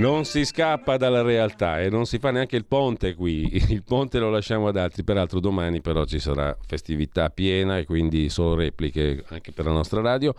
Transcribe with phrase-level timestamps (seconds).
[0.00, 4.18] Non si scappa dalla realtà e non si fa neanche il ponte qui, il ponte
[4.18, 9.22] lo lasciamo ad altri, peraltro domani però ci sarà festività piena e quindi solo repliche
[9.28, 10.32] anche per la nostra radio.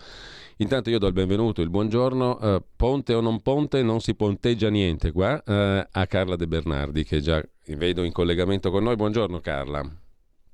[0.57, 4.71] Intanto io do il benvenuto, il buongiorno, uh, ponte o non ponte, non si ponteggia
[4.71, 8.95] niente qua, uh, a Carla De Bernardi che già vedo in collegamento con noi.
[8.95, 9.87] Buongiorno Carla.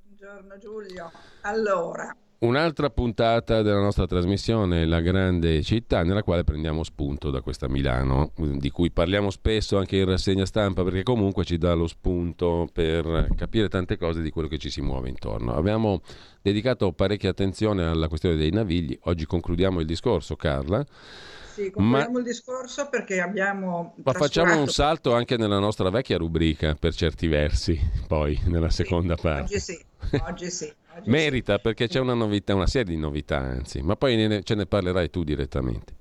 [0.03, 1.09] Buongiorno Giulio.
[1.44, 7.67] Allora, Un'altra puntata della nostra trasmissione, La grande città, nella quale prendiamo spunto da questa
[7.67, 12.69] Milano, di cui parliamo spesso anche in rassegna stampa, perché comunque ci dà lo spunto
[12.71, 15.55] per capire tante cose di quello che ci si muove intorno.
[15.55, 16.01] Abbiamo
[16.39, 20.85] dedicato parecchia attenzione alla questione dei navigli, oggi concludiamo il discorso, Carla.
[21.55, 22.19] Sì, concludiamo ma...
[22.19, 23.95] il discorso perché abbiamo...
[24.03, 29.16] Ma facciamo un salto anche nella nostra vecchia rubrica, per certi versi, poi, nella seconda
[29.16, 29.41] sì, parte.
[29.41, 29.85] Oggi sì,
[30.23, 30.72] oggi sì.
[31.06, 34.66] Merita perché c'è una novità, una serie di novità anzi, ma poi ne, ce ne
[34.66, 35.94] parlerai tu direttamente.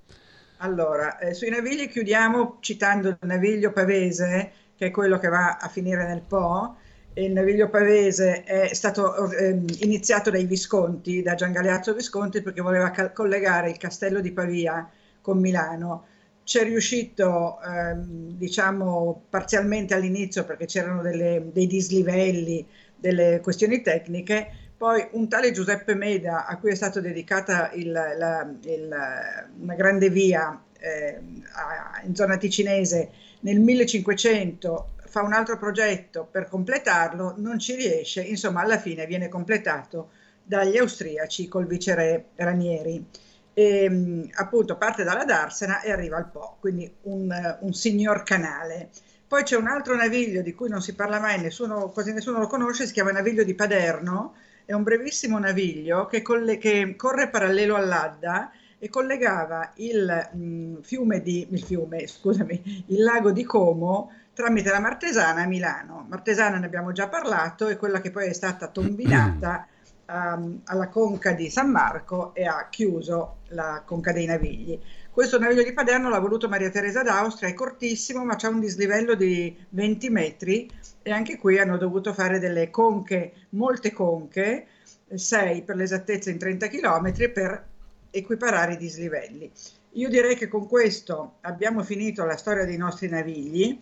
[0.59, 5.69] Allora, eh, sui navigli chiudiamo citando il naviglio pavese, che è quello che va a
[5.69, 6.77] finire nel Po.
[7.15, 12.91] Il naviglio pavese è stato eh, iniziato dai Visconti, da Gian Galeazzo Visconti, perché voleva
[12.91, 14.89] cal- collegare il castello di Pavia
[15.21, 16.07] con Milano.
[16.45, 24.49] C'è riuscito, ehm, diciamo, parzialmente all'inizio perché c'erano delle, dei dislivelli, delle questioni tecniche.
[24.77, 28.97] Poi un tale Giuseppe Meda, a cui è stata dedicata il, la, il,
[29.59, 31.21] una grande via eh,
[31.53, 33.11] a, in zona ticinese
[33.41, 39.29] nel 1500, fa un altro progetto per completarlo, non ci riesce, insomma alla fine viene
[39.29, 40.11] completato
[40.43, 43.05] dagli austriaci col viceré Ranieri
[43.59, 48.91] e appunto parte dalla Darsena e arriva al Po, quindi un, un, signor canale.
[49.27, 52.47] Poi c'è un altro naviglio di cui non si parla mai, nessuno, quasi nessuno lo
[52.47, 54.35] conosce, si chiama Naviglio di Paderno,
[54.67, 61.23] è un brevissimo naviglio che, colle- che corre parallelo all'Adda e collegava il, mh, fiume
[61.23, 66.05] di, il fiume, scusami, il lago di Como tramite la Martesana a Milano.
[66.09, 69.67] Martesana ne abbiamo già parlato, è quella che poi è stata tombinata
[70.09, 74.79] um, alla conca di San Marco e ha chiuso la conca dei Navigli.
[75.17, 79.15] Questo naviglio di Paderno l'ha voluto Maria Teresa d'Austria, è cortissimo ma c'è un dislivello
[79.15, 84.67] di 20 metri e anche qui hanno dovuto fare delle conche, molte conche,
[85.15, 87.65] 6 per l'esattezza in 30 km per
[88.11, 89.51] equiparare i dislivelli.
[89.93, 93.79] Io direi che con questo abbiamo finito la storia dei nostri navigli,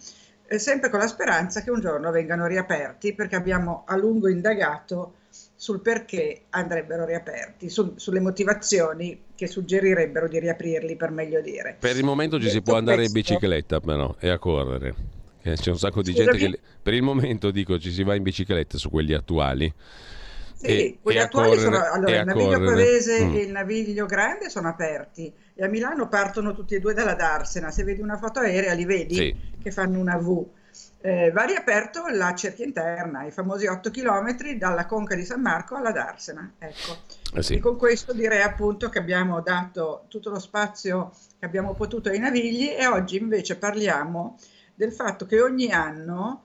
[0.46, 5.14] eh, sempre con la speranza che un giorno vengano riaperti perché abbiamo a lungo indagato
[5.56, 11.76] sul perché andrebbero riaperti, su, sulle motivazioni che suggerirebbero di riaprirli, per meglio dire.
[11.78, 14.94] Per il momento ci Detto si può andare questo, in bicicletta però e a correre.
[15.42, 16.38] C'è un sacco di Scusami.
[16.38, 19.72] gente che per il momento dico ci si va in bicicletta su quelli attuali.
[20.54, 23.34] Sì, e, quelli e attuali correre, sono allora il naviglio pavese mm.
[23.34, 27.70] e il naviglio grande sono aperti e a Milano partono tutti e due dalla Darsena.
[27.70, 29.36] Se vedi una foto aerea li vedi sì.
[29.62, 30.46] che fanno una V
[31.06, 35.74] eh, va riaperto la cerchia interna, i famosi 8 km dalla conca di San Marco
[35.74, 36.54] alla Darsena.
[36.58, 36.96] Ecco.
[37.34, 37.56] Eh sì.
[37.56, 42.18] E con questo direi appunto che abbiamo dato tutto lo spazio che abbiamo potuto ai
[42.18, 44.38] navigli e oggi invece parliamo
[44.74, 46.44] del fatto che ogni anno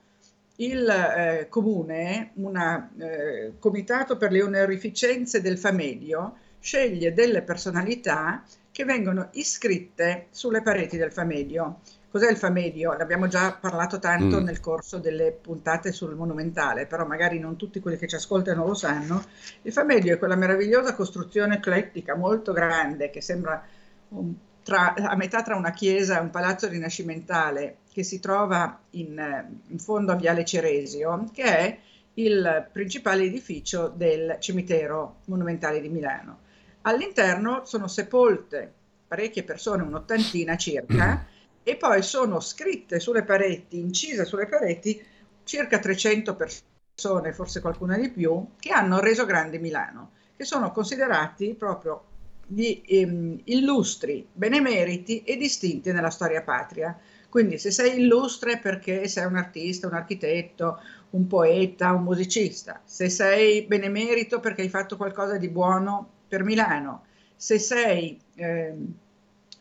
[0.56, 8.84] il eh, comune, un eh, comitato per le onorificenze del Famedio, sceglie delle personalità che
[8.84, 11.80] vengono iscritte sulle pareti del Famedio.
[12.10, 12.96] Cos'è il Famedio?
[12.96, 14.44] L'abbiamo già parlato tanto mm.
[14.44, 18.74] nel corso delle puntate sul monumentale, però magari non tutti quelli che ci ascoltano lo
[18.74, 19.22] sanno.
[19.62, 23.64] Il Famedio è quella meravigliosa costruzione eclettica molto grande che sembra
[24.08, 24.34] un,
[24.64, 29.78] tra, a metà tra una chiesa e un palazzo rinascimentale che si trova in, in
[29.78, 31.78] fondo a Viale Ceresio, che è
[32.14, 36.38] il principale edificio del cimitero monumentale di Milano.
[36.82, 38.72] All'interno sono sepolte
[39.06, 41.24] parecchie persone, un'ottantina circa,
[41.62, 45.02] e poi sono scritte sulle pareti, incise sulle pareti,
[45.44, 51.54] circa 300 persone, forse qualcuna di più, che hanno reso grande Milano, che sono considerati
[51.54, 52.04] proprio
[52.46, 56.98] gli ehm, illustri, benemeriti e distinti nella storia patria.
[57.28, 60.80] Quindi se sei illustre perché sei un artista, un architetto,
[61.10, 67.04] un poeta, un musicista, se sei benemerito perché hai fatto qualcosa di buono per Milano,
[67.36, 68.18] se sei...
[68.36, 68.94] Ehm,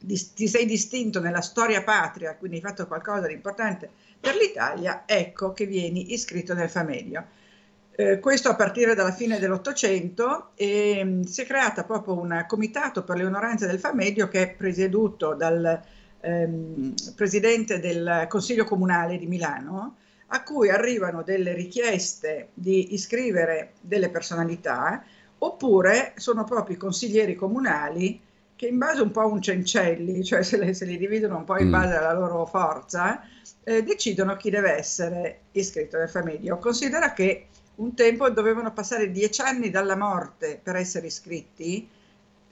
[0.06, 5.52] ti sei distinto nella storia patria, quindi hai fatto qualcosa di importante per l'Italia, ecco
[5.52, 7.26] che vieni iscritto nel Famedio.
[7.92, 13.04] Eh, questo a partire dalla fine dell'Ottocento e mh, si è creata proprio un comitato
[13.04, 15.82] per le onoranze del Famedio che è presieduto dal
[16.22, 19.98] ehm, presidente del Consiglio Comunale di Milano,
[20.28, 25.04] a cui arrivano delle richieste di iscrivere delle personalità,
[25.40, 28.22] oppure sono proprio i consiglieri comunali
[28.60, 31.46] che in base un po' a un cencelli, cioè se, le, se li dividono un
[31.46, 31.72] po' in mm.
[31.72, 33.22] base alla loro forza,
[33.64, 36.58] eh, decidono chi deve essere iscritto nel Famedio.
[36.58, 41.88] Considera che un tempo dovevano passare dieci anni dalla morte per essere iscritti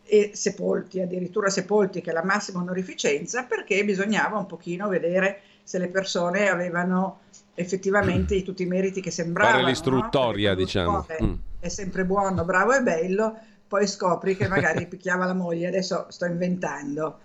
[0.06, 5.78] e sepolti, addirittura sepolti, che è la massima onorificenza, perché bisognava un pochino vedere se
[5.78, 7.20] le persone avevano
[7.54, 8.44] effettivamente mm.
[8.44, 9.58] tutti i meriti che sembravano.
[9.58, 10.56] Fare l'istruttoria, no?
[10.56, 11.06] diciamo.
[11.22, 11.34] Mm.
[11.60, 13.38] È sempre buono, bravo e bello,
[13.68, 17.20] poi scopri che magari picchiava la moglie, adesso sto inventando.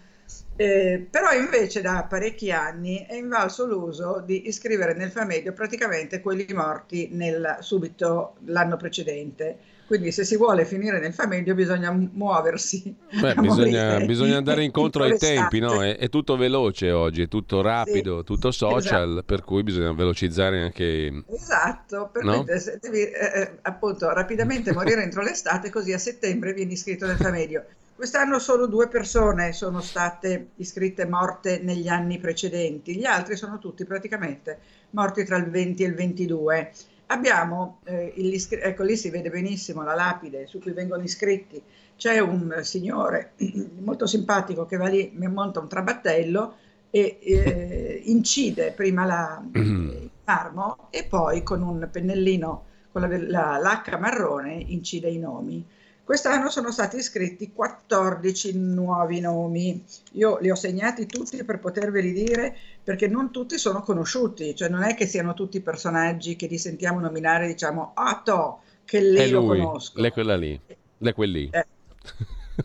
[0.56, 6.47] Eh, però invece da parecchi anni è invalso l'uso di iscrivere nel Famedio praticamente quelli
[6.53, 9.59] morti nel, subito l'anno precedente
[9.93, 12.97] quindi se si vuole finire nel famedio bisogna muoversi.
[13.21, 15.83] Beh, bisogna, bisogna, andare incontro ai tempi, no?
[15.83, 19.23] è, è, tutto veloce oggi, è tutto rapido, sì, tutto social, esatto.
[19.25, 21.25] per cui bisogna velocizzare anche...
[21.29, 22.43] Esatto, per no?
[22.43, 27.17] cui devi eh, eh, appunto rapidamente morire entro l'estate così a settembre vieni iscritto nel
[27.17, 27.62] famedio.
[27.94, 33.85] Quest'anno solo due persone sono state iscritte morte negli anni precedenti, gli altri sono tutti
[33.85, 34.59] praticamente
[34.93, 36.73] morti tra il 20 e il 22
[37.12, 38.12] abbiamo, eh,
[38.49, 41.62] ecco lì si vede benissimo la lapide su cui vengono iscritti,
[41.97, 43.32] c'è un signore
[43.81, 46.55] molto simpatico che va lì, monta un trabattello
[46.91, 53.58] e eh, incide prima la, il marmo e poi con un pennellino con la, la,
[53.58, 55.65] l'H marrone incide i nomi.
[56.05, 59.85] Quest'anno sono stati iscritti 14 nuovi nomi.
[60.13, 64.83] Io li ho segnati tutti per poterveli dire perché non tutti sono conosciuti, cioè non
[64.83, 69.47] è che siano tutti personaggi che li sentiamo nominare, diciamo, ah, to, che lei lo
[69.47, 70.01] conosco.
[70.01, 70.61] Lei quella lì,
[70.99, 71.49] lei quelli.
[71.53, 71.67] Eh,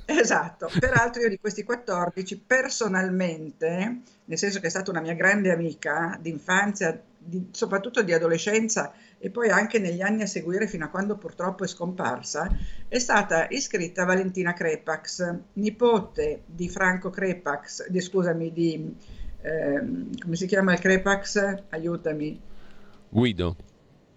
[0.06, 5.52] esatto, peraltro io di questi 14 personalmente, nel senso che è stata una mia grande
[5.52, 10.90] amica d'infanzia, di, soprattutto di adolescenza e poi anche negli anni a seguire fino a
[10.90, 12.50] quando purtroppo è scomparsa,
[12.88, 18.96] è stata iscritta Valentina Crepax, nipote di Franco Crepax, di, scusami, di
[19.42, 21.64] ehm, come si chiama il Crepax?
[21.70, 22.40] Aiutami.
[23.10, 23.56] Guido.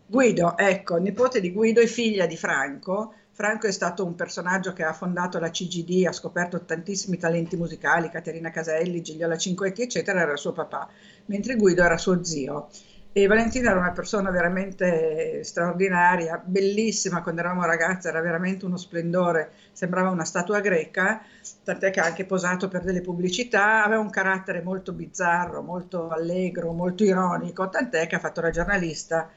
[0.06, 3.14] Guido, ecco, nipote di Guido e figlia di Franco.
[3.30, 8.10] Franco è stato un personaggio che ha fondato la CGD, ha scoperto tantissimi talenti musicali,
[8.10, 10.90] Caterina Caselli, Gigliola Cinquetti, eccetera, era suo papà,
[11.26, 12.68] mentre Guido era suo zio.
[13.12, 17.22] E Valentina era una persona veramente straordinaria, bellissima.
[17.22, 21.20] Quando eravamo ragazze, era veramente uno splendore, sembrava una statua greca,
[21.64, 26.72] tant'è che ha anche posato per delle pubblicità, aveva un carattere molto bizzarro, molto allegro,
[26.72, 29.28] molto ironico, tant'è che ha fatto la giornalista,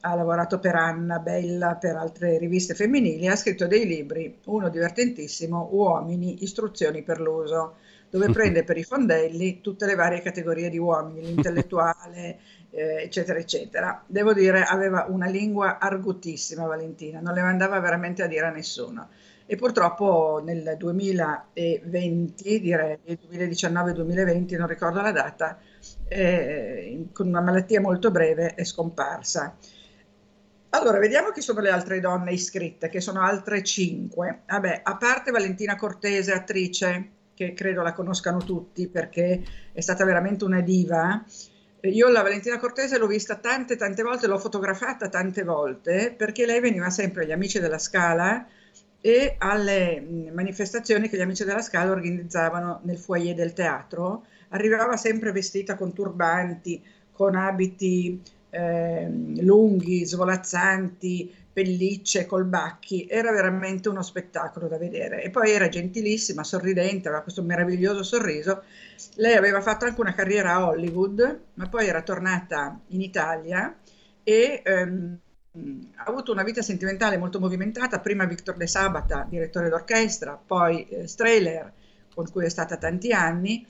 [0.00, 5.70] ha lavorato per Anna, Bella, per altre riviste femminili, ha scritto dei libri, uno divertentissimo,
[5.72, 7.76] Uomini, istruzioni per l'uso,
[8.10, 12.38] dove prende per i fondelli tutte le varie categorie di uomini, l'intellettuale,
[12.74, 14.02] eh, eccetera, eccetera.
[14.06, 19.08] Devo dire, aveva una lingua argutissima Valentina, non le mandava veramente a dire a nessuno.
[19.46, 25.58] E purtroppo nel 2020, direi 2019-2020, non ricordo la data,
[26.08, 29.56] eh, con una malattia molto breve è scomparsa.
[30.70, 34.42] Allora, vediamo chi sono le altre donne iscritte, che sono altre cinque.
[34.48, 40.44] Vabbè, a parte Valentina Cortese, attrice, che credo la conoscano tutti perché è stata veramente
[40.44, 41.22] una diva,
[41.88, 46.60] io la Valentina Cortese l'ho vista tante, tante volte, l'ho fotografata tante volte, perché lei
[46.60, 48.46] veniva sempre agli Amici della Scala
[49.00, 54.24] e alle manifestazioni che gli Amici della Scala organizzavano nel foyer del teatro.
[54.48, 58.20] Arrivava sempre vestita con turbanti, con abiti
[58.54, 59.08] eh,
[59.40, 65.22] lunghi, svolazzanti, pellicce, colbacchi, era veramente uno spettacolo da vedere.
[65.22, 68.62] E poi era gentilissima, sorridente, aveva questo meraviglioso sorriso.
[69.16, 73.76] Lei aveva fatto anche una carriera a Hollywood, ma poi era tornata in Italia
[74.22, 75.18] e ehm,
[75.96, 81.06] ha avuto una vita sentimentale molto movimentata, prima Victor De Sabata, direttore d'orchestra, poi eh,
[81.06, 81.72] Strehler,
[82.12, 83.64] con cui è stata tanti anni,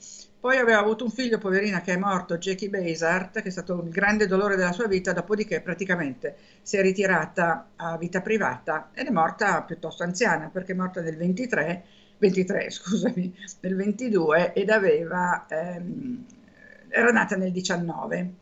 [0.45, 3.89] poi aveva avuto un figlio, poverina, che è morto, Jackie Bazart, che è stato il
[3.89, 9.09] grande dolore della sua vita, dopodiché praticamente si è ritirata a vita privata ed è
[9.09, 11.83] morta piuttosto anziana, perché è morta nel 23,
[12.19, 16.23] 23 scusami, nel 22 ed aveva, ehm,
[16.89, 18.33] era nata nel 19.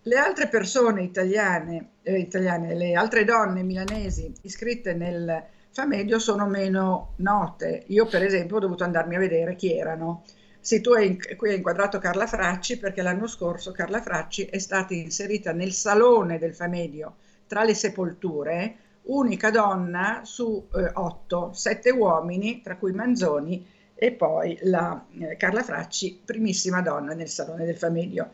[0.00, 7.12] Le altre persone italiane, eh, italiane, le altre donne milanesi iscritte nel Famedio sono meno
[7.16, 7.82] note.
[7.88, 10.22] Io per esempio ho dovuto andarmi a vedere chi erano
[10.64, 14.94] sì, tu hai, qui hai inquadrato Carla Fracci perché l'anno scorso Carla Fracci è stata
[14.94, 17.16] inserita nel salone del Famedio
[17.46, 24.58] tra le sepolture unica donna su eh, otto, sette uomini, tra cui Manzoni e poi
[24.62, 28.30] la eh, Carla Fracci, primissima donna nel Salone del Famiglio.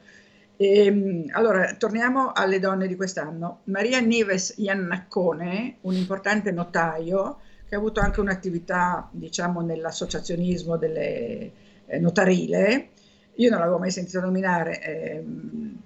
[0.56, 3.62] E, ehm, allora, torniamo alle donne di quest'anno.
[3.64, 11.50] Maria Nives Iannaccone, un importante notaio che ha avuto anche un'attività, diciamo, nell'associazionismo delle,
[11.98, 12.90] notarile.
[13.36, 15.24] Io non l'avevo mai sentito nominare, eh,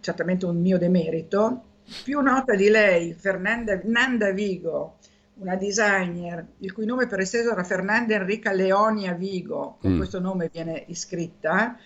[0.01, 1.63] certamente un mio demerito.
[2.03, 4.97] Più nota di lei, Fernanda, Nanda Vigo,
[5.37, 9.97] una designer il cui nome per esteso era Fernanda Enrica Leonia Vigo, con mm.
[9.97, 11.77] questo nome viene iscritta,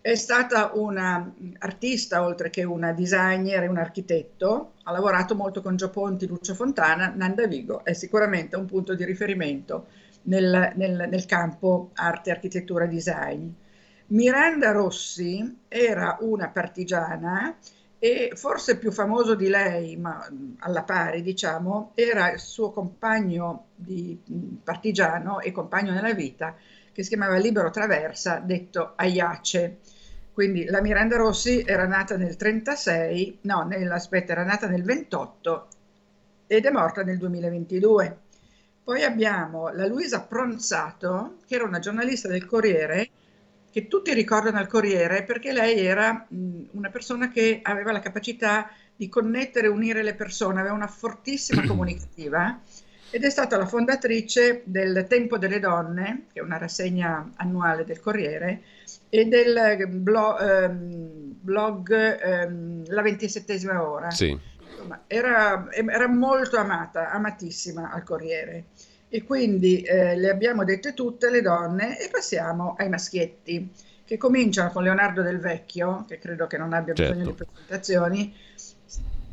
[0.00, 5.76] è stata una artista oltre che una designer e un architetto, ha lavorato molto con
[5.76, 9.86] Gio Ponti, Lucio Fontana, Nanda Vigo è sicuramente un punto di riferimento
[10.22, 13.48] nel, nel, nel campo arte, architettura, design.
[14.08, 17.56] Miranda Rossi era una partigiana
[17.98, 20.28] e forse più famoso di lei, ma
[20.58, 24.20] alla pari diciamo, era il suo compagno di
[24.62, 26.56] partigiano e compagno nella vita
[26.92, 29.78] che si chiamava Libero Traversa, detto Aiace.
[30.32, 35.68] Quindi la Miranda Rossi era nata nel 36, no, aspetta, era nata nel 28
[36.46, 38.18] ed è morta nel 2022.
[38.82, 43.10] Poi abbiamo la Luisa Pronzato, che era una giornalista del Corriere
[43.72, 48.70] che tutti ricordano al Corriere perché lei era mh, una persona che aveva la capacità
[48.94, 52.60] di connettere e unire le persone, aveva una fortissima comunicativa
[53.10, 58.00] ed è stata la fondatrice del Tempo delle Donne, che è una rassegna annuale del
[58.00, 58.62] Corriere,
[59.08, 64.10] e del blog, ehm, blog ehm, La ventisettesima ora.
[64.10, 64.38] Sì.
[64.70, 68.64] Insomma, era, era molto amata, amatissima al Corriere
[69.14, 73.70] e quindi eh, le abbiamo dette tutte le donne e passiamo ai maschietti
[74.06, 77.44] che cominciano con Leonardo del Vecchio, che credo che non abbia bisogno certo.
[77.44, 78.34] di presentazioni.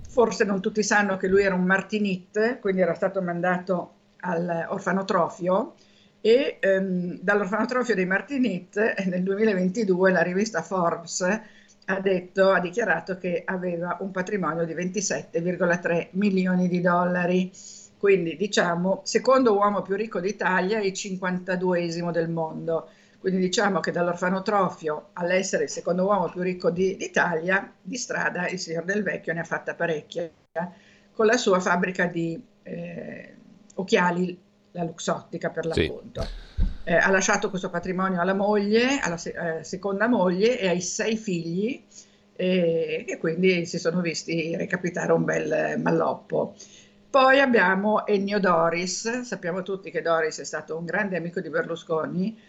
[0.10, 5.76] Forse non tutti sanno che lui era un martinit, quindi era stato mandato all'orfanotrofio
[6.20, 11.22] e ehm, dall'orfanotrofio dei Martinit eh, nel 2022 la rivista Forbes
[11.86, 17.50] ha, detto, ha dichiarato che aveva un patrimonio di 27,3 milioni di dollari
[18.00, 22.90] quindi diciamo secondo uomo più ricco d'Italia e 52esimo del mondo.
[23.20, 28.58] Quindi diciamo che dall'orfanotrofio all'essere il secondo uomo più ricco di, d'Italia, di strada il
[28.58, 30.32] signor Del Vecchio ne ha fatta parecchia,
[31.12, 33.36] con la sua fabbrica di eh,
[33.76, 34.40] occhiali,
[34.72, 36.22] la Luxottica per l'appunto.
[36.22, 36.64] Sì.
[36.86, 41.18] Eh, ha lasciato questo patrimonio alla moglie, alla se- eh, seconda moglie e ai sei
[41.18, 41.84] figli,
[42.34, 46.56] e, e quindi si sono visti recapitare un bel malloppo.
[47.10, 52.40] Poi abbiamo Ennio Doris, sappiamo tutti che Doris è stato un grande amico di Berlusconi.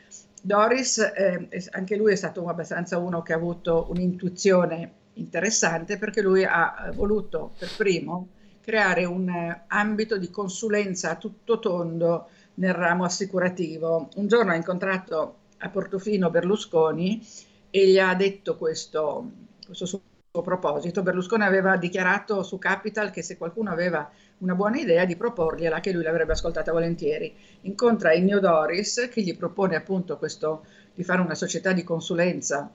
[0.43, 6.45] Doris, eh, anche lui è stato abbastanza uno che ha avuto un'intuizione interessante perché lui
[6.45, 8.29] ha voluto per primo
[8.61, 14.11] creare un eh, ambito di consulenza a tutto tondo nel ramo assicurativo.
[14.17, 17.27] Un giorno ha incontrato a Portofino Berlusconi
[17.71, 19.31] e gli ha detto questo,
[19.65, 20.03] questo suo
[20.43, 21.03] proposito.
[21.03, 24.11] Berlusconi aveva dichiarato su Capital che se qualcuno aveva
[24.41, 27.35] una buona idea di proporgliela, che lui l'avrebbe ascoltata volentieri.
[27.63, 32.71] Incontra Ennio Doris che gli propone appunto questo di fare una società di consulenza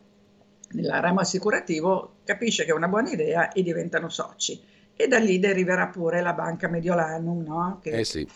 [0.72, 4.60] nel ramo assicurativo, capisce che è una buona idea e diventano soci.
[4.98, 7.80] E da lì deriverà pure la banca Mediolanum, no?
[7.82, 8.28] Che eh sì.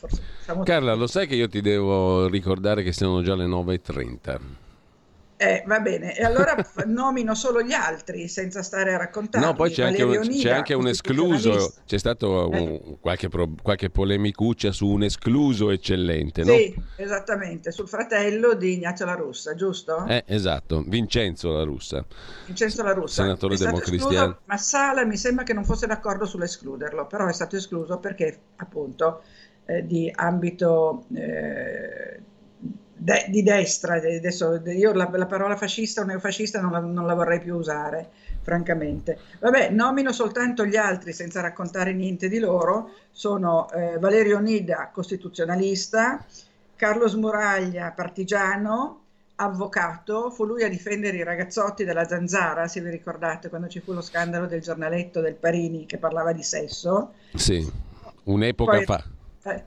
[0.64, 4.40] Carla, lo sai che io ti devo ricordare che sono già le 9.30.
[5.42, 6.54] Eh, va bene, e allora
[6.86, 9.46] nomino solo gli altri senza stare a raccontare.
[9.46, 12.98] No, poi c'è anche, un, c'è anche, un, escluso, c'è stato un, eh.
[13.00, 13.30] qualche,
[13.62, 16.52] qualche, polemicuccia su un escluso eccellente, no?
[16.52, 20.06] Sì, esattamente, sul fratello di Ignazio La Russa, giusto?
[20.08, 22.04] Eh, esatto, Vincenzo La Russa.
[22.46, 23.22] Vincenzo La Russa.
[23.22, 24.40] Senatore democristiano.
[24.44, 29.22] Ma Sala mi sembra che non fosse d'accordo sull'escluderlo, però è stato escluso perché appunto
[29.68, 31.06] eh, di ambito...
[33.02, 37.14] De, di destra, adesso io la, la, parola fascista o neofascista non la, non la
[37.14, 38.10] vorrei più usare,
[38.42, 39.18] francamente.
[39.40, 46.26] Vabbè, nomino soltanto gli altri senza raccontare niente di loro, sono eh, Valerio Nida, costituzionalista,
[46.76, 49.04] Carlos Muraglia, partigiano,
[49.36, 53.94] avvocato, fu lui a difendere i ragazzotti della Zanzara, se vi ricordate, quando ci fu
[53.94, 57.14] lo scandalo del giornaletto del Parini che parlava di sesso.
[57.34, 57.66] Sì,
[58.24, 59.04] un'epoca Poi, fa.
[59.44, 59.64] Eh,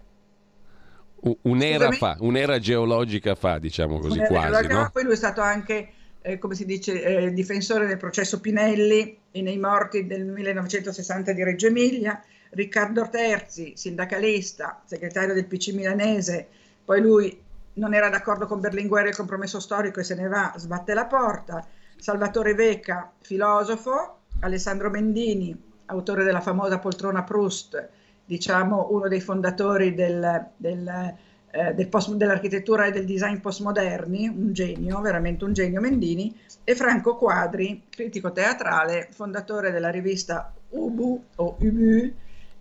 [1.42, 1.96] un'era Scusami.
[1.96, 4.66] fa, un'era geologica fa, diciamo così, quasi.
[4.66, 4.90] No?
[4.92, 5.88] Poi lui è stato anche,
[6.20, 11.44] eh, come si dice, eh, difensore del processo Pinelli e nei morti del 1960 di
[11.44, 12.22] Reggio Emilia.
[12.50, 16.46] Riccardo Terzi, sindacalista, segretario del PC milanese,
[16.84, 17.40] poi lui
[17.74, 21.06] non era d'accordo con Berlinguer e il compromesso storico e se ne va, sbatte la
[21.06, 21.66] porta.
[21.96, 27.88] Salvatore Vecca, filosofo, Alessandro Mendini, autore della famosa poltrona Proust,
[28.24, 31.14] diciamo, uno dei fondatori del, del,
[31.50, 36.74] eh, del post, dell'architettura e del design postmoderni, un genio, veramente un genio Mendini, e
[36.74, 42.12] Franco Quadri, critico teatrale, fondatore della rivista Ubu o Ubu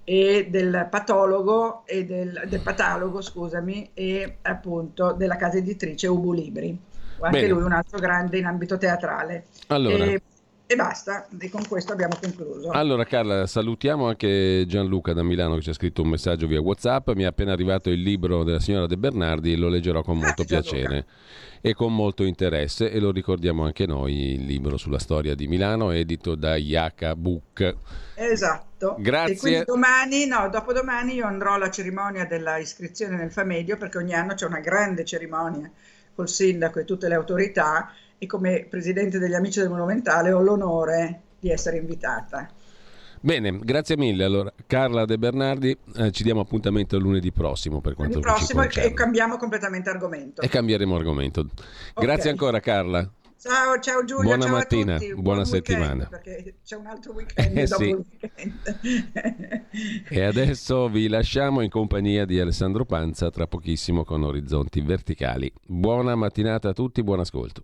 [0.03, 6.77] e del patologo e del, del patalogo, scusami, e appunto della casa editrice Ubu Libri.
[7.21, 7.53] Anche Bene.
[7.53, 9.45] lui un altro grande in ambito teatrale.
[9.67, 10.05] Allora.
[10.05, 10.21] E,
[10.71, 12.69] e basta, e con questo abbiamo concluso.
[12.69, 17.09] Allora Carla, salutiamo anche Gianluca da Milano che ci ha scritto un messaggio via Whatsapp,
[17.09, 20.79] mi è appena arrivato il libro della signora De Bernardi, lo leggerò con molto Grazie,
[20.79, 21.05] piacere
[21.59, 25.91] e con molto interesse e lo ricordiamo anche noi, il libro sulla storia di Milano
[25.91, 27.75] edito da Yaka Book.
[28.15, 28.95] Esatto.
[28.97, 29.33] Grazie.
[29.33, 34.13] E quindi domani, no, dopodomani io andrò alla cerimonia della iscrizione nel Famedio perché ogni
[34.13, 35.69] anno c'è una grande cerimonia
[36.15, 37.91] col sindaco e tutte le autorità
[38.23, 42.47] e come presidente degli Amici del Monumentale ho l'onore di essere invitata.
[43.19, 44.23] Bene, grazie mille.
[44.23, 48.93] Allora, Carla De Bernardi, eh, ci diamo appuntamento lunedì prossimo per quanto lunedì prossimo e
[48.93, 50.43] cambiamo completamente argomento.
[50.43, 51.39] E cambieremo argomento.
[51.39, 52.05] Okay.
[52.05, 53.11] Grazie ancora Carla.
[53.39, 54.25] Ciao, ciao Giulio.
[54.25, 56.05] Buona ciao mattina, buona Buon settimana.
[56.05, 57.97] Perché c'è un altro weekend eh, sì.
[58.21, 59.65] weekend.
[60.09, 65.51] e adesso vi lasciamo in compagnia di Alessandro Panza tra pochissimo con Orizzonti Verticali.
[65.65, 67.63] Buona mattinata a tutti, buon ascolto.